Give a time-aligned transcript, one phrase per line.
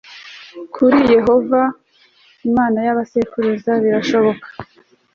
[0.73, 1.61] kuri yehova
[2.47, 4.47] imana ya ba sekuruza birashoboka